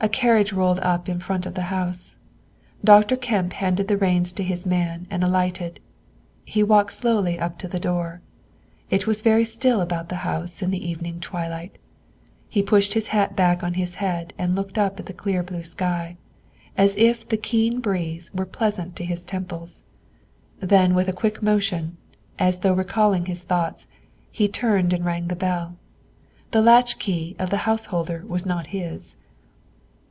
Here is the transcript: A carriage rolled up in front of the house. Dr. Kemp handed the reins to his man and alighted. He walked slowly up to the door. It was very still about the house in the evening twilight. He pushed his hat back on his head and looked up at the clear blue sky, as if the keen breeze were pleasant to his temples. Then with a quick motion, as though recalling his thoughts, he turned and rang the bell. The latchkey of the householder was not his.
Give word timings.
A 0.00 0.08
carriage 0.10 0.52
rolled 0.52 0.80
up 0.80 1.08
in 1.08 1.18
front 1.18 1.46
of 1.46 1.54
the 1.54 1.70
house. 1.72 2.16
Dr. 2.84 3.16
Kemp 3.16 3.54
handed 3.54 3.88
the 3.88 3.96
reins 3.96 4.32
to 4.34 4.42
his 4.42 4.66
man 4.66 5.06
and 5.08 5.24
alighted. 5.24 5.80
He 6.44 6.62
walked 6.62 6.92
slowly 6.92 7.38
up 7.38 7.56
to 7.60 7.68
the 7.68 7.80
door. 7.80 8.20
It 8.90 9.06
was 9.06 9.22
very 9.22 9.46
still 9.46 9.80
about 9.80 10.10
the 10.10 10.16
house 10.16 10.60
in 10.60 10.70
the 10.70 10.86
evening 10.90 11.20
twilight. 11.20 11.78
He 12.50 12.62
pushed 12.62 12.92
his 12.92 13.06
hat 13.08 13.34
back 13.34 13.62
on 13.62 13.74
his 13.80 13.94
head 13.94 14.34
and 14.36 14.54
looked 14.54 14.76
up 14.76 15.00
at 15.00 15.06
the 15.06 15.14
clear 15.14 15.42
blue 15.42 15.62
sky, 15.62 16.18
as 16.76 16.94
if 16.98 17.26
the 17.26 17.38
keen 17.38 17.80
breeze 17.80 18.30
were 18.34 18.44
pleasant 18.44 18.96
to 18.96 19.06
his 19.06 19.24
temples. 19.24 19.84
Then 20.60 20.94
with 20.94 21.08
a 21.08 21.14
quick 21.14 21.42
motion, 21.42 21.96
as 22.38 22.58
though 22.60 22.74
recalling 22.74 23.24
his 23.24 23.44
thoughts, 23.44 23.86
he 24.30 24.48
turned 24.48 24.92
and 24.92 25.02
rang 25.06 25.28
the 25.28 25.34
bell. 25.36 25.78
The 26.50 26.60
latchkey 26.60 27.36
of 27.38 27.48
the 27.48 27.58
householder 27.64 28.22
was 28.28 28.44
not 28.44 28.66
his. 28.66 29.16